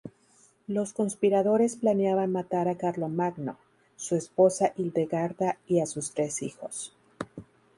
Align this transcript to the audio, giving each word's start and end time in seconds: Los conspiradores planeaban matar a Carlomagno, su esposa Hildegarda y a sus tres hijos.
Los 0.65 0.93
conspiradores 0.93 1.75
planeaban 1.75 2.31
matar 2.31 2.67
a 2.67 2.75
Carlomagno, 2.75 3.59
su 3.97 4.15
esposa 4.15 4.73
Hildegarda 4.75 5.59
y 5.67 5.79
a 5.79 5.85
sus 5.85 6.11
tres 6.15 6.41
hijos. 6.41 6.91